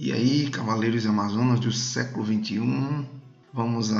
E 0.00 0.12
aí, 0.12 0.48
Cavaleiros 0.48 1.04
e 1.04 1.08
Amazonas 1.08 1.58
do 1.58 1.72
século 1.72 2.24
XXI, 2.24 3.04
vamos 3.52 3.90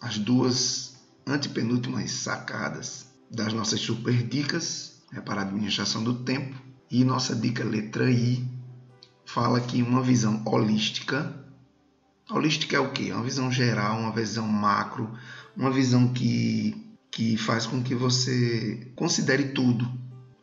às 0.00 0.18
duas 0.18 0.96
antepenúltimas 1.24 2.10
sacadas 2.10 3.06
das 3.30 3.52
nossas 3.52 3.78
super 3.78 4.20
dicas 4.26 5.00
né, 5.12 5.20
para 5.20 5.42
a 5.42 5.44
administração 5.44 6.02
do 6.02 6.24
tempo. 6.24 6.60
E 6.90 7.04
nossa 7.04 7.36
dica 7.36 7.62
letra 7.62 8.10
I 8.10 8.44
fala 9.24 9.60
que 9.60 9.80
uma 9.80 10.02
visão 10.02 10.42
holística. 10.44 11.32
Holística 12.28 12.76
é 12.76 12.80
o 12.80 12.90
quê? 12.90 13.12
Uma 13.12 13.22
visão 13.22 13.52
geral, 13.52 14.00
uma 14.00 14.12
visão 14.12 14.48
macro, 14.48 15.08
uma 15.56 15.70
visão 15.70 16.12
que, 16.12 16.96
que 17.12 17.36
faz 17.36 17.64
com 17.64 17.80
que 17.80 17.94
você 17.94 18.90
considere 18.96 19.50
tudo 19.50 19.88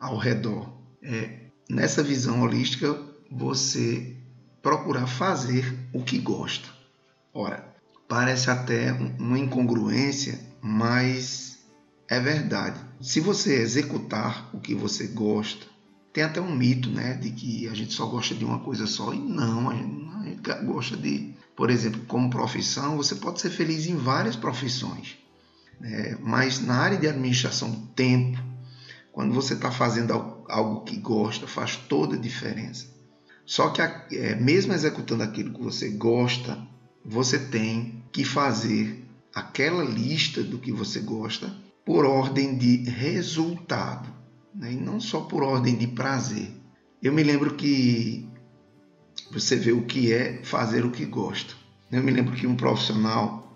ao 0.00 0.16
redor. 0.16 0.72
É, 1.02 1.48
nessa 1.68 2.02
visão 2.02 2.40
holística, 2.40 2.98
você 3.30 4.16
procurar 4.62 5.06
fazer 5.06 5.78
o 5.92 6.02
que 6.02 6.18
gosta. 6.18 6.68
Ora, 7.32 7.74
parece 8.08 8.50
até 8.50 8.92
uma 8.92 9.38
incongruência, 9.38 10.38
mas 10.60 11.58
é 12.08 12.18
verdade. 12.18 12.80
Se 13.00 13.20
você 13.20 13.54
executar 13.54 14.50
o 14.52 14.60
que 14.60 14.74
você 14.74 15.06
gosta, 15.06 15.66
tem 16.12 16.24
até 16.24 16.40
um 16.40 16.54
mito, 16.54 16.90
né, 16.90 17.14
de 17.14 17.30
que 17.30 17.68
a 17.68 17.74
gente 17.74 17.92
só 17.92 18.06
gosta 18.06 18.34
de 18.34 18.44
uma 18.44 18.58
coisa 18.58 18.86
só 18.86 19.14
e 19.14 19.18
não, 19.18 19.70
a 19.70 19.74
gente, 19.74 20.42
gosta 20.64 20.96
de, 20.96 21.34
por 21.56 21.70
exemplo, 21.70 22.02
como 22.06 22.28
profissão, 22.28 22.96
você 22.96 23.14
pode 23.14 23.40
ser 23.40 23.50
feliz 23.50 23.86
em 23.86 23.96
várias 23.96 24.36
profissões, 24.36 25.16
né? 25.78 26.18
mas 26.20 26.60
na 26.60 26.74
área 26.74 26.98
de 26.98 27.06
administração 27.06 27.70
do 27.70 27.86
tempo, 27.88 28.42
quando 29.12 29.32
você 29.32 29.54
está 29.54 29.70
fazendo 29.70 30.12
algo 30.48 30.82
que 30.82 30.96
gosta, 30.96 31.46
faz 31.46 31.76
toda 31.76 32.16
a 32.16 32.18
diferença. 32.18 32.86
Só 33.50 33.70
que, 33.70 33.82
é, 33.82 34.36
mesmo 34.36 34.72
executando 34.72 35.24
aquilo 35.24 35.52
que 35.52 35.60
você 35.60 35.88
gosta, 35.88 36.56
você 37.04 37.36
tem 37.36 38.04
que 38.12 38.24
fazer 38.24 39.04
aquela 39.34 39.82
lista 39.82 40.40
do 40.40 40.56
que 40.56 40.70
você 40.70 41.00
gosta 41.00 41.52
por 41.84 42.04
ordem 42.04 42.56
de 42.56 42.88
resultado, 42.88 44.08
né? 44.54 44.74
e 44.74 44.76
não 44.76 45.00
só 45.00 45.22
por 45.22 45.42
ordem 45.42 45.76
de 45.76 45.88
prazer. 45.88 46.48
Eu 47.02 47.12
me 47.12 47.24
lembro 47.24 47.56
que 47.56 48.24
você 49.32 49.56
vê 49.56 49.72
o 49.72 49.84
que 49.84 50.12
é 50.12 50.44
fazer 50.44 50.84
o 50.84 50.92
que 50.92 51.04
gosta. 51.04 51.52
Eu 51.90 52.04
me 52.04 52.12
lembro 52.12 52.36
que 52.36 52.46
um 52.46 52.54
profissional, 52.54 53.52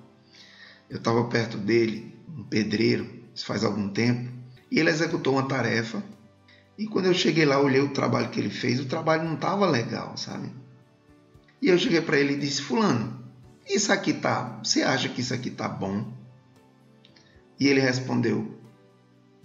eu 0.91 0.97
estava 0.97 1.23
perto 1.29 1.57
dele, 1.57 2.19
um 2.37 2.43
pedreiro, 2.43 3.09
isso 3.33 3.47
faz 3.47 3.63
algum 3.63 3.89
tempo, 3.89 4.29
e 4.73 4.81
ele 4.81 4.91
executou 4.91 5.35
uma 5.35 5.47
tarefa 5.47 6.03
e 6.77 6.87
quando 6.87 7.07
eu 7.07 7.15
cheguei 7.15 7.45
lá, 7.45 7.61
olhei 7.61 7.81
o 7.81 7.93
trabalho 7.93 8.31
que 8.31 8.41
ele 8.41 8.51
fez, 8.51 8.81
o 8.81 8.87
trabalho 8.87 9.25
não 9.25 9.35
estava 9.35 9.67
legal, 9.67 10.17
sabe? 10.17 10.53
E 11.63 11.69
eu 11.69 11.79
cheguei 11.79 12.01
para 12.01 12.19
ele 12.19 12.35
e 12.35 12.39
disse: 12.39 12.63
Fulano, 12.63 13.25
isso 13.69 13.93
aqui 13.93 14.13
tá. 14.13 14.61
Você 14.63 14.83
acha 14.83 15.09
que 15.09 15.21
isso 15.21 15.33
aqui 15.33 15.51
tá 15.51 15.69
bom? 15.69 16.13
E 17.59 17.69
ele 17.69 17.81
respondeu: 17.81 18.59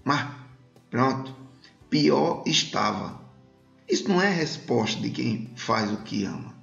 Mas 0.04 0.28
pronto, 0.90 1.36
pior 1.90 2.44
estava. 2.46 3.20
Isso 3.88 4.08
não 4.08 4.22
é 4.22 4.30
resposta 4.32 5.00
de 5.00 5.10
quem 5.12 5.52
faz 5.56 5.92
o 5.92 5.98
que 5.98 6.26
ama. 6.26 6.56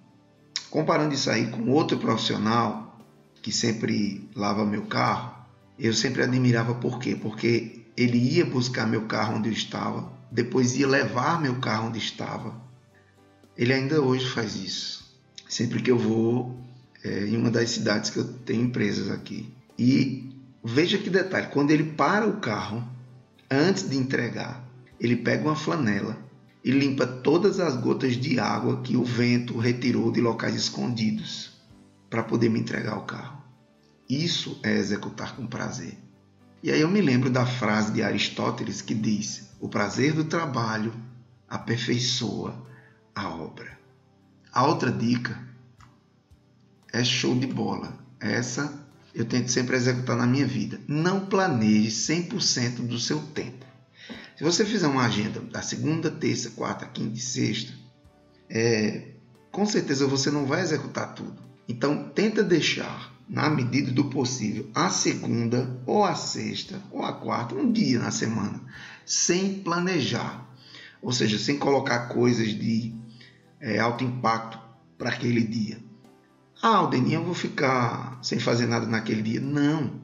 Comparando 0.69 1.15
isso 1.15 1.31
aí 1.31 1.49
com 1.49 1.71
outro 1.71 1.99
profissional 1.99 3.01
que 3.41 3.53
sempre 3.53 4.29
lava 4.35 4.65
meu 4.65 4.87
carro, 4.87 5.35
eu 5.79 5.93
sempre 5.93 6.23
admirava 6.23 6.75
por 6.75 6.99
quê? 6.99 7.15
Porque 7.15 7.86
ele 7.97 8.19
ia 8.19 8.45
buscar 8.45 8.87
meu 8.87 9.07
carro 9.07 9.37
onde 9.37 9.49
eu 9.49 9.53
estava, 9.53 10.13
depois 10.31 10.77
ia 10.77 10.87
levar 10.87 11.41
meu 11.41 11.57
carro 11.57 11.89
onde 11.89 11.99
estava. 11.99 12.55
Ele 13.57 13.73
ainda 13.73 14.03
hoje 14.03 14.29
faz 14.29 14.55
isso. 14.57 15.07
Sempre 15.49 15.81
que 15.81 15.91
eu 15.91 15.99
vou 15.99 16.61
é, 17.03 17.27
em 17.27 17.37
uma 17.37 17.51
das 17.51 17.71
cidades 17.71 18.11
que 18.11 18.19
eu 18.19 18.25
tenho 18.25 18.65
empresas 18.65 19.11
aqui. 19.11 19.53
E 19.79 20.31
veja 20.63 20.99
que 20.99 21.09
detalhe: 21.09 21.49
quando 21.49 21.71
ele 21.71 21.85
para 21.85 22.27
o 22.27 22.39
carro, 22.39 22.85
antes 23.51 23.89
de 23.89 23.97
entregar, 23.97 24.63
ele 25.01 25.17
pega 25.17 25.45
uma 25.45 25.57
flanela 25.57 26.19
e 26.65 26.71
limpa 26.71 27.07
todas 27.07 27.61
as 27.61 27.77
gotas 27.77 28.17
de 28.17 28.41
água 28.41 28.83
que 28.83 28.97
o 28.97 29.05
vento 29.05 29.57
retirou 29.57 30.11
de 30.11 30.21
locais 30.21 30.55
escondidos 30.55 31.53
para 32.11 32.25
poder 32.25 32.49
me 32.49 32.59
entregar 32.59 32.99
o 32.99 33.03
carro. 33.03 33.43
Isso 34.09 34.59
é 34.63 34.77
executar 34.77 35.37
com 35.37 35.47
prazer. 35.47 36.06
E 36.67 36.73
aí 36.73 36.81
eu 36.81 36.89
me 36.89 37.01
lembro 37.01 37.31
da 37.31 37.47
frase 37.47 37.93
de 37.93 38.03
Aristóteles 38.03 38.83
que 38.83 38.93
diz: 38.93 39.51
o 39.61 39.69
prazer 39.69 40.13
do 40.13 40.25
trabalho 40.25 40.93
aperfeiçoa 41.49 42.61
a 43.15 43.29
obra. 43.29 43.79
A 44.53 44.67
outra 44.67 44.91
dica 44.91 45.39
é 46.93 47.05
show 47.05 47.39
de 47.39 47.47
bola. 47.47 47.97
Essa 48.19 48.85
eu 49.15 49.25
tento 49.25 49.49
sempre 49.53 49.77
executar 49.77 50.17
na 50.17 50.27
minha 50.27 50.45
vida. 50.45 50.81
Não 50.89 51.27
planeje 51.27 51.91
100% 51.91 52.85
do 52.85 52.99
seu 52.99 53.21
tempo. 53.21 53.65
Se 54.37 54.43
você 54.43 54.65
fizer 54.65 54.89
uma 54.89 55.07
agenda 55.07 55.39
da 55.39 55.63
segunda, 55.63 56.11
terça, 56.11 56.51
quarta, 56.51 56.85
quinta 56.85 57.17
e 57.17 57.23
sexta, 57.23 57.73
é, 58.51 59.13
com 59.53 59.65
certeza 59.65 60.09
você 60.09 60.33
não 60.33 60.45
vai 60.47 60.63
executar 60.63 61.15
tudo. 61.15 61.41
Então 61.69 62.09
tenta 62.09 62.43
deixar 62.43 63.16
na 63.29 63.51
medida 63.51 63.91
do 63.91 64.05
possível 64.05 64.71
a 64.75 64.89
segunda 64.89 65.81
ou 65.85 66.05
a 66.05 66.15
sexta 66.15 66.81
ou 66.91 67.03
a 67.03 67.13
quarta, 67.13 67.55
um 67.55 67.73
dia 67.73 67.99
na 67.99 68.11
semana 68.11 68.61
sem 69.05 69.61
planejar, 69.61 70.45
ou 71.01 71.13
seja, 71.13 71.39
sem 71.39 71.57
colocar 71.57 72.09
coisas 72.09 72.49
de 72.49 72.93
é, 73.61 73.79
alto 73.79 74.03
impacto 74.03 74.59
para 74.99 75.11
aquele 75.11 75.45
dia. 75.45 75.79
Ah, 76.61 76.77
Aldeninha, 76.79 77.19
eu 77.19 77.25
vou 77.25 77.35
ficar 77.35 78.19
sem 78.23 78.41
fazer 78.41 78.67
nada 78.67 78.87
naquele 78.87 79.23
dia. 79.23 79.41
Não. 79.41 80.01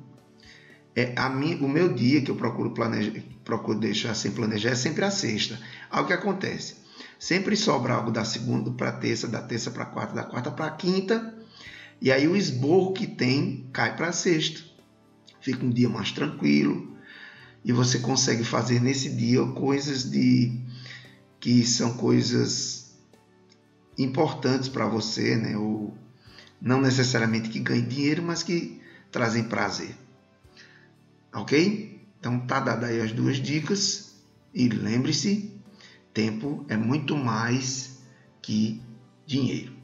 É 0.94 1.14
a 1.16 1.28
minha, 1.30 1.56
o 1.56 1.68
meu 1.68 1.92
dia 1.92 2.20
que 2.20 2.30
eu 2.30 2.36
procuro 2.36 2.72
planejar, 2.72 3.12
procuro 3.42 3.80
deixar 3.80 4.14
sem 4.14 4.30
planejar 4.30 4.70
é 4.70 4.74
sempre 4.74 5.04
a 5.04 5.10
sexta. 5.10 5.58
Aí 5.90 6.02
o 6.02 6.06
que 6.06 6.12
acontece? 6.12 6.76
Sempre 7.18 7.56
sobra 7.56 7.94
algo 7.94 8.10
da 8.10 8.24
segunda 8.24 8.70
para 8.70 8.92
terça, 8.92 9.26
da 9.26 9.40
terça 9.40 9.70
para 9.70 9.86
quarta, 9.86 10.14
da 10.14 10.24
quarta 10.24 10.50
para 10.50 10.70
quinta, 10.72 11.34
e 12.02 12.10
aí 12.10 12.26
o 12.26 12.36
esborro 12.36 12.92
que 12.92 13.06
tem 13.06 13.68
cai 13.72 13.96
para 13.96 14.10
sexta. 14.10 14.60
Fica 15.40 15.64
um 15.64 15.70
dia 15.70 15.88
mais 15.88 16.10
tranquilo, 16.10 16.92
e 17.64 17.72
você 17.72 18.00
consegue 18.00 18.42
fazer 18.42 18.80
nesse 18.80 19.08
dia 19.08 19.44
coisas 19.46 20.10
de 20.10 20.60
que 21.38 21.64
são 21.64 21.94
coisas 21.94 22.96
importantes 23.96 24.68
para 24.68 24.86
você, 24.86 25.36
né? 25.36 25.56
Ou 25.56 25.96
não 26.60 26.80
necessariamente 26.80 27.48
que 27.48 27.60
ganhem 27.60 27.86
dinheiro, 27.86 28.22
mas 28.22 28.42
que 28.42 28.80
trazem 29.10 29.44
prazer. 29.44 29.94
Ok? 31.32 32.00
Então 32.18 32.40
tá 32.40 32.60
dada 32.60 32.86
aí 32.86 33.00
as 33.00 33.12
duas 33.12 33.36
dicas 33.36 34.16
e 34.52 34.68
lembre-se, 34.68 35.52
tempo 36.12 36.64
é 36.68 36.76
muito 36.76 37.16
mais 37.16 37.98
que 38.40 38.82
dinheiro. 39.24 39.81